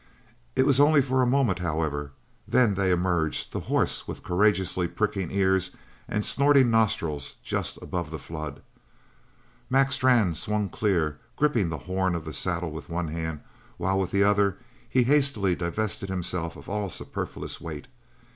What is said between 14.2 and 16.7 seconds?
other he hastily divested himself of